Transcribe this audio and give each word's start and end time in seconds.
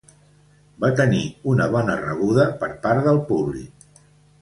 Va 0.85 0.89
tenir 1.01 1.19
una 1.53 1.69
bona 1.77 1.99
rebuda 2.01 2.49
per 2.65 2.73
part 2.87 3.07
del 3.11 3.25
públic. 3.33 4.05